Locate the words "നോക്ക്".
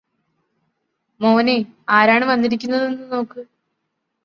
3.11-3.41